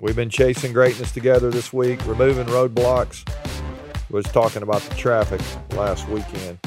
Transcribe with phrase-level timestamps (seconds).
[0.00, 3.22] We've been chasing greatness together this week, removing roadblocks.
[4.08, 5.42] Was talking about the traffic
[5.76, 6.58] last weekend.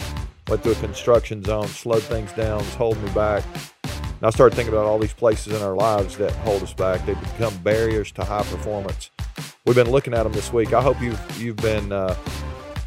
[0.47, 3.43] Went through a construction zone, slowed things down, was holding me back.
[3.83, 7.03] And I started thinking about all these places in our lives that hold us back.
[7.07, 9.09] They become barriers to high performance.
[9.65, 10.71] We've been looking at them this week.
[10.71, 12.15] I hope you've you've been uh,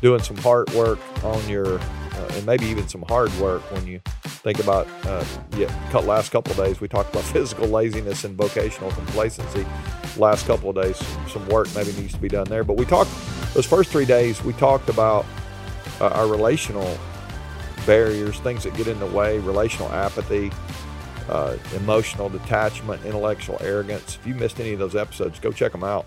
[0.00, 4.00] doing some hard work on your, uh, and maybe even some hard work when you
[4.46, 5.24] think about uh,
[5.56, 9.66] yeah, last couple of days we talked about physical laziness and vocational complacency.
[10.16, 10.96] Last couple of days
[11.32, 12.62] some work maybe needs to be done there.
[12.62, 13.10] But we talked
[13.54, 15.26] those first three days we talked about
[16.00, 16.96] uh, our relational
[17.86, 20.52] barriers things that get in the way relational apathy
[21.28, 24.14] uh, emotional detachment intellectual arrogance.
[24.14, 26.06] If you missed any of those episodes go check them out.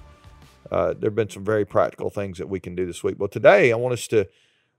[0.72, 3.16] Uh, there have been some very practical things that we can do this week.
[3.20, 4.30] Well today i want us to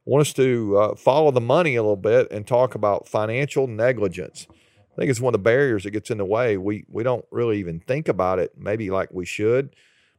[0.05, 4.47] want us to uh, follow the money a little bit and talk about financial negligence.
[4.51, 6.57] I think it's one of the barriers that gets in the way.
[6.57, 9.75] We we don't really even think about it, maybe like we should.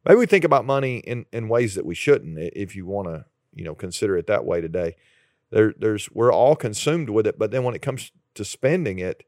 [0.06, 2.40] Maybe we think about money in, in ways that we shouldn't.
[2.40, 4.96] If you want to, you know, consider it that way today,
[5.52, 9.24] there there's we're all consumed with it, but then when it comes to spending it,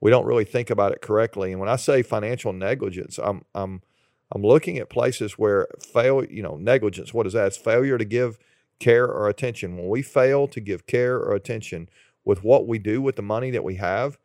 [0.00, 1.52] we don't really think about it correctly.
[1.52, 3.82] And when I say financial negligence, I'm I'm
[4.30, 7.12] I'm looking at places where fail, you know, negligence.
[7.12, 7.46] What is that?
[7.46, 8.38] It's failure to give
[8.82, 9.76] care or attention.
[9.76, 11.88] When we fail to give care or attention
[12.24, 14.18] with what we do with the money that we have,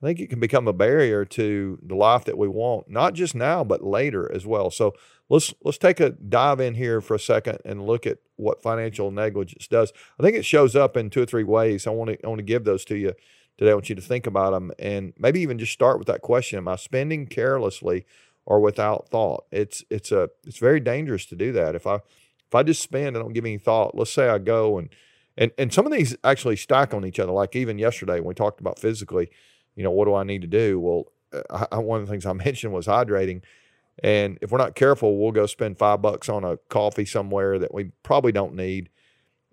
[0.00, 3.34] I think it can become a barrier to the life that we want, not just
[3.34, 4.70] now, but later as well.
[4.70, 4.94] So
[5.28, 9.10] let's let's take a dive in here for a second and look at what financial
[9.10, 9.92] negligence does.
[10.18, 11.86] I think it shows up in two or three ways.
[11.86, 13.14] I want to I want to give those to you
[13.56, 13.72] today.
[13.72, 16.58] I want you to think about them and maybe even just start with that question:
[16.58, 18.06] Am I spending carelessly
[18.46, 19.46] or without thought?
[19.50, 21.74] It's it's a it's very dangerous to do that.
[21.74, 21.98] If I
[22.48, 23.94] if I just spend, I don't give any thought.
[23.94, 24.88] Let's say I go and
[25.36, 27.32] and and some of these actually stack on each other.
[27.32, 29.30] Like even yesterday when we talked about physically,
[29.76, 30.80] you know, what do I need to do?
[30.80, 33.42] Well, uh, I, one of the things I mentioned was hydrating.
[34.02, 37.74] And if we're not careful, we'll go spend five bucks on a coffee somewhere that
[37.74, 38.90] we probably don't need.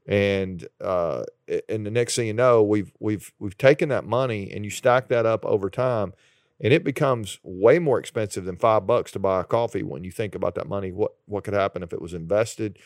[0.07, 1.23] And uh,
[1.67, 5.07] and the next thing you know, we've we've we've taken that money and you stack
[5.09, 6.13] that up over time,
[6.61, 10.11] and it becomes way more expensive than five bucks to buy a coffee when you
[10.11, 12.79] think about that money what what could happen if it was invested.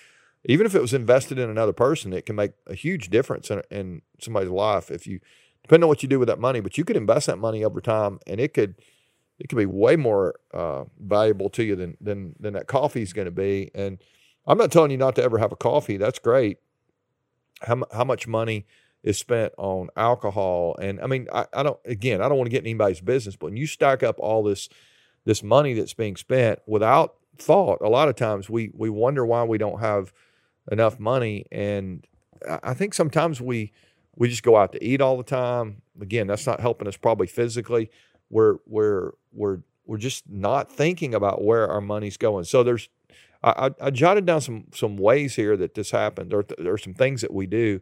[0.46, 3.62] Even if it was invested in another person it can make a huge difference in,
[3.70, 5.20] in somebody's life if you
[5.64, 7.82] depending on what you do with that money but you could invest that money over
[7.82, 8.76] time and it could
[9.40, 13.14] it could be way more uh, valuable to you than than than that coffee is
[13.14, 13.72] going to be.
[13.74, 14.00] And
[14.48, 15.98] i'm not telling you not to ever have a coffee.
[15.98, 16.58] That's great.
[17.62, 18.66] How, how much money
[19.04, 20.76] is spent on alcohol.
[20.82, 23.36] And I mean, I, I don't again, I don't want to get in anybody's business,
[23.36, 24.70] but when you stack up all this
[25.26, 29.44] this money that's being spent without thought, a lot of times we we wonder why
[29.44, 30.14] we don't have
[30.72, 31.46] enough money.
[31.52, 32.06] And
[32.64, 33.72] I think sometimes we
[34.16, 35.82] we just go out to eat all the time.
[36.02, 37.90] Again, that's not helping us probably physically.
[38.30, 42.44] We're we're we're we're just not thinking about where our money's going.
[42.44, 42.90] So there's
[43.42, 46.32] I, I, jotted down some some ways here that this happened.
[46.32, 47.80] There, there are some things that we do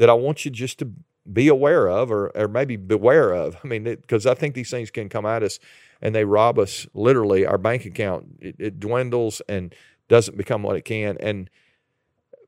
[0.00, 0.90] that I want you just to
[1.30, 3.58] be aware of or, or maybe beware of.
[3.62, 5.58] I mean, because I think these things can come at us
[6.00, 7.44] and they rob us literally.
[7.44, 9.74] Our bank account, it, it dwindles and
[10.08, 11.18] doesn't become what it can.
[11.20, 11.50] And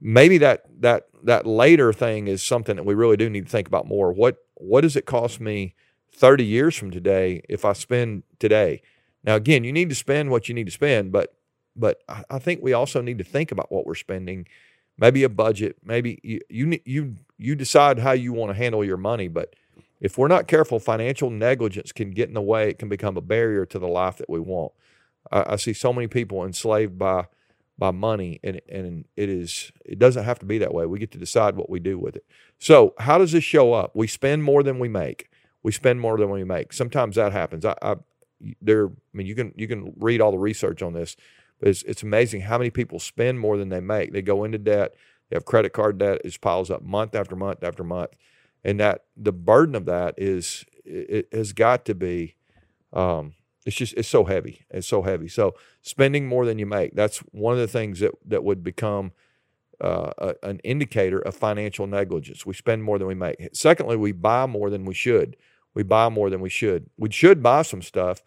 [0.00, 3.68] maybe that, that, that later thing is something that we really do need to think
[3.68, 4.12] about more.
[4.12, 5.74] What, what does it cost me
[6.14, 8.80] 30 years from today if I spend today?
[9.24, 11.34] Now, again, you need to spend what you need to spend, but,
[11.76, 14.46] but I think we also need to think about what we're spending
[14.98, 18.96] maybe a budget, maybe you you you you decide how you want to handle your
[18.96, 19.54] money, but
[20.00, 22.68] if we're not careful, financial negligence can get in the way.
[22.68, 24.72] It can become a barrier to the life that we want.
[25.30, 27.26] I, I see so many people enslaved by
[27.78, 30.86] by money, and and it is it doesn't have to be that way.
[30.86, 32.24] We get to decide what we do with it.
[32.58, 33.92] So, how does this show up?
[33.94, 35.30] We spend more than we make.
[35.62, 36.72] We spend more than we make.
[36.72, 37.64] Sometimes that happens.
[37.64, 37.96] I, I
[38.60, 38.86] there.
[38.86, 41.16] I mean, you can you can read all the research on this.
[41.62, 44.12] It's, it's amazing how many people spend more than they make.
[44.12, 44.94] They go into debt.
[45.30, 46.20] They have credit card debt.
[46.24, 48.10] It piles up month after month after month,
[48.64, 52.36] and that the burden of that is it, it has got to be.
[52.92, 53.34] Um,
[53.64, 54.66] it's just it's so heavy.
[54.70, 55.28] It's so heavy.
[55.28, 56.94] So spending more than you make.
[56.94, 59.12] That's one of the things that that would become
[59.80, 62.46] uh, a, an indicator of financial negligence.
[62.46, 63.36] We spend more than we make.
[63.52, 65.36] Secondly, we buy more than we should.
[65.74, 66.90] We buy more than we should.
[66.96, 68.22] We should buy some stuff,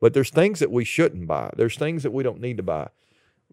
[0.00, 1.50] but there's things that we shouldn't buy.
[1.56, 2.88] There's things that we don't need to buy.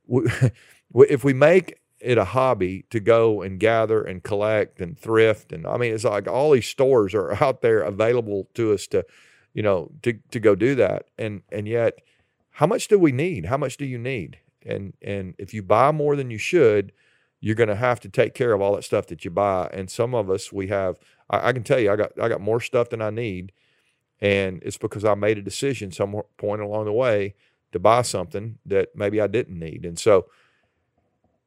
[0.95, 5.67] if we make it a hobby to go and gather and collect and thrift, and
[5.67, 9.05] I mean, it's like all these stores are out there available to us to,
[9.53, 11.07] you know, to to go do that.
[11.17, 11.99] And and yet,
[12.51, 13.45] how much do we need?
[13.47, 14.39] How much do you need?
[14.65, 16.93] And and if you buy more than you should,
[17.41, 19.69] you're going to have to take care of all that stuff that you buy.
[19.73, 20.97] And some of us, we have.
[21.29, 23.51] I, I can tell you, I got I got more stuff than I need
[24.21, 27.35] and it's because I made a decision some point along the way
[27.71, 29.85] to buy something that maybe I didn't need.
[29.85, 30.25] And so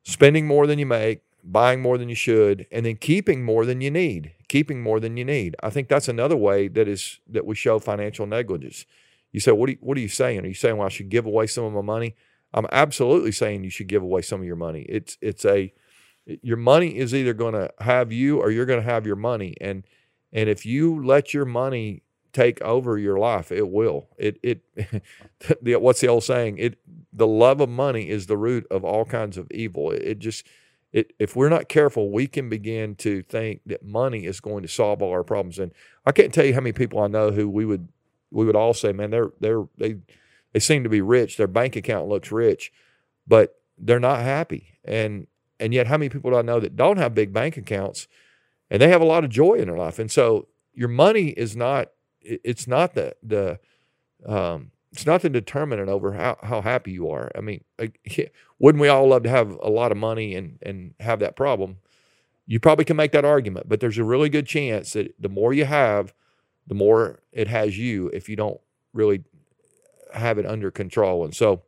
[0.03, 3.81] spending more than you make, buying more than you should, and then keeping more than
[3.81, 5.57] you need, keeping more than you need.
[5.63, 8.85] I think that's another way that is that we show financial negligence.
[9.33, 10.41] You say, what are you, what are you saying?
[10.41, 12.17] Are you saying, well, I should give away some of my money?
[12.53, 14.83] I'm absolutely saying you should give away some of your money.
[14.89, 15.73] It's it's a
[16.27, 19.55] your money is either going to have you or you're going to have your money,
[19.61, 19.85] and
[20.33, 22.03] and if you let your money
[22.33, 24.09] take over your life, it will.
[24.19, 24.63] It it
[25.63, 26.59] the, what's the old saying?
[26.59, 26.79] It
[27.13, 29.91] the love of money is the root of all kinds of evil.
[29.91, 30.47] It, it just
[30.93, 34.69] it if we're not careful, we can begin to think that money is going to
[34.69, 35.59] solve all our problems.
[35.59, 35.73] And
[36.07, 37.89] I can't tell you how many people I know who we would
[38.31, 39.97] we would all say, man, they're they're they
[40.53, 41.37] they seem to be rich.
[41.37, 42.73] Their bank account looks rich,
[43.27, 44.79] but they're not happy.
[44.85, 45.27] And
[45.61, 48.09] and yet, how many people do I know that don't have big bank accounts,
[48.71, 49.99] and they have a lot of joy in their life?
[49.99, 51.91] And so, your money is not
[52.23, 53.59] it's not the the
[54.27, 57.31] um, it's not the determinant over how, how happy you are.
[57.37, 57.65] I mean,
[58.59, 61.79] wouldn't we all love to have a lot of money and and have that problem?
[62.47, 65.53] You probably can make that argument, but there's a really good chance that the more
[65.53, 66.13] you have,
[66.67, 68.61] the more it has you if you don't
[68.93, 69.23] really
[70.13, 71.25] have it under control.
[71.25, 71.63] And so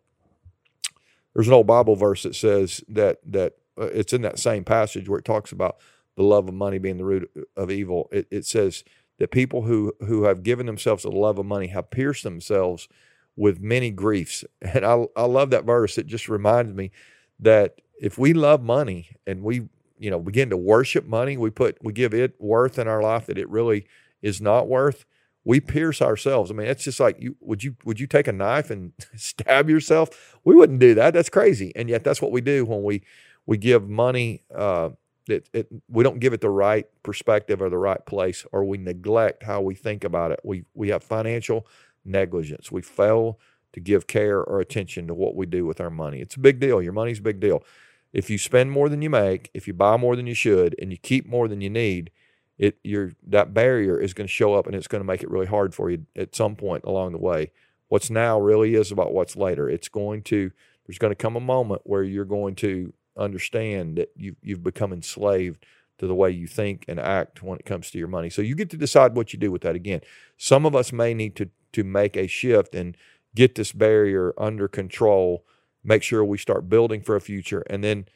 [1.35, 5.09] there's an old Bible verse that says that that uh, it's in that same passage
[5.09, 5.77] where it talks about
[6.17, 8.09] the love of money being the root of evil.
[8.13, 8.85] It, it says
[9.23, 12.89] that people who who have given themselves to the love of money have pierced themselves
[13.37, 14.45] with many griefs.
[14.61, 15.97] And I I love that verse.
[15.97, 16.91] It just reminds me
[17.39, 21.79] that if we love money and we you know begin to worship money, we put
[21.85, 23.87] we give it worth in our life that it really
[24.23, 25.05] is not worth
[25.45, 26.51] we pierce ourselves.
[26.51, 29.71] I mean, it's just like you would you would you take a knife and stab
[29.71, 30.37] yourself?
[30.43, 31.15] We wouldn't do that.
[31.15, 31.73] That's crazy.
[31.77, 33.05] And yet that's what we do when we
[33.47, 34.43] we give money.
[34.53, 34.91] Uh,
[35.29, 38.79] it, it we don't give it the right perspective or the right place, or we
[38.79, 40.41] neglect how we think about it.
[40.45, 41.67] We we have financial
[42.05, 42.73] negligence.
[42.73, 43.39] We fail
[43.73, 46.21] to give care or attention to what we do with our money.
[46.21, 46.83] It's a big deal.
[46.83, 47.65] Your money's a big deal.
[48.13, 50.91] If you spend more than you make, if you buy more than you should, and
[50.91, 52.11] you keep more than you need,
[52.59, 55.31] it your that barrier is going to show up and it's going to make it
[55.31, 57.51] really hard for you at some point along the way.
[57.89, 59.69] What's now really is about what's later.
[59.69, 60.51] It's going to
[60.87, 64.93] there's going to come a moment where you're going to understand that you you've become
[64.93, 65.65] enslaved
[65.99, 68.31] to the way you think and act when it comes to your money.
[68.31, 70.01] So you get to decide what you do with that again.
[70.37, 72.97] Some of us may need to to make a shift and
[73.35, 75.45] get this barrier under control,
[75.83, 78.07] make sure we start building for a future and then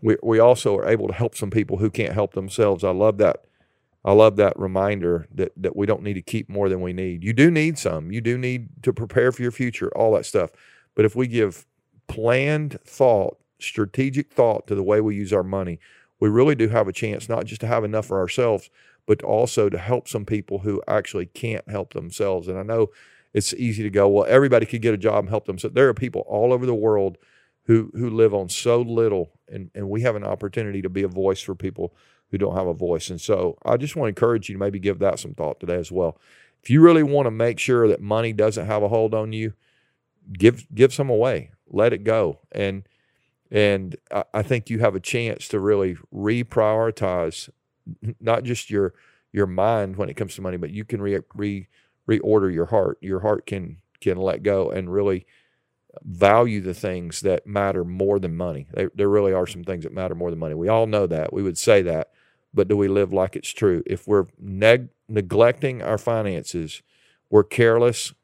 [0.00, 2.84] we we also are able to help some people who can't help themselves.
[2.84, 3.44] I love that
[4.04, 7.22] I love that reminder that that we don't need to keep more than we need.
[7.22, 8.10] You do need some.
[8.10, 10.50] You do need to prepare for your future, all that stuff.
[10.94, 11.66] But if we give
[12.08, 15.78] planned thought, strategic thought to the way we use our money,
[16.18, 18.70] we really do have a chance not just to have enough for ourselves,
[19.06, 22.46] but also to help some people who actually can't help themselves.
[22.48, 22.88] And I know
[23.32, 25.58] it's easy to go, well, everybody could get a job and help them.
[25.58, 27.16] So there are people all over the world
[27.64, 31.08] who who live on so little, and, and we have an opportunity to be a
[31.08, 31.94] voice for people
[32.30, 33.10] who don't have a voice.
[33.10, 35.76] And so I just want to encourage you to maybe give that some thought today
[35.76, 36.18] as well.
[36.62, 39.54] If you really want to make sure that money doesn't have a hold on you,
[40.32, 41.52] give give some away.
[41.68, 42.40] Let it go.
[42.52, 42.84] And
[43.50, 43.96] and
[44.32, 47.50] I think you have a chance to really reprioritize
[48.20, 48.94] not just your
[49.32, 51.68] your mind when it comes to money, but you can re, re
[52.08, 52.98] reorder your heart.
[53.00, 55.26] Your heart can can let go and really
[56.02, 58.66] value the things that matter more than money.
[58.72, 60.54] There, really are some things that matter more than money.
[60.54, 61.32] We all know that.
[61.32, 62.10] We would say that,
[62.54, 63.82] but do we live like it's true?
[63.86, 66.82] If we're neg- neglecting our finances,
[67.28, 68.14] we're careless,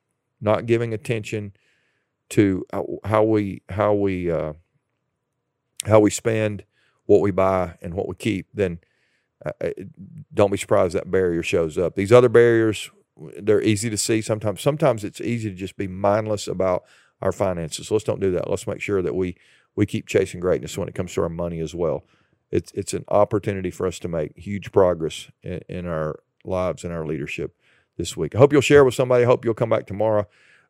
[0.40, 1.52] not giving attention
[2.30, 2.66] to
[3.04, 4.54] how we how we uh,
[5.86, 6.64] how we spend,
[7.06, 8.78] what we buy, and what we keep, then
[9.44, 9.70] uh, uh,
[10.32, 11.94] don't be surprised that barrier shows up.
[11.94, 12.90] These other barriers,
[13.38, 14.20] they're easy to see.
[14.20, 16.84] Sometimes, sometimes it's easy to just be mindless about
[17.22, 17.90] our finances.
[17.90, 18.50] Let's don't do that.
[18.50, 19.36] Let's make sure that we
[19.74, 22.04] we keep chasing greatness when it comes to our money as well
[22.50, 26.92] it's it's an opportunity for us to make huge progress in, in our lives and
[26.92, 27.56] our leadership
[27.96, 28.34] this week.
[28.34, 29.24] I hope you'll share with somebody.
[29.24, 30.26] I hope you'll come back tomorrow.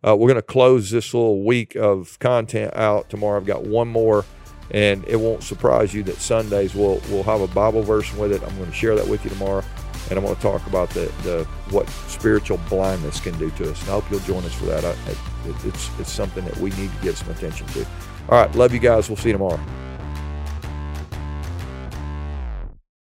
[0.06, 3.38] Uh, we're going to close this little week of content out tomorrow.
[3.38, 4.24] I've got one more,
[4.70, 8.42] and it won't surprise you that Sundays we'll we'll have a Bible verse with it.
[8.42, 9.62] I'm going to share that with you tomorrow,
[10.10, 13.80] and I'm going to talk about the, the what spiritual blindness can do to us.
[13.82, 14.84] And I hope you'll join us for that.
[14.84, 17.84] I, it, it's it's something that we need to give some attention to.
[18.28, 19.08] All right, love you guys.
[19.08, 19.60] We'll see you tomorrow.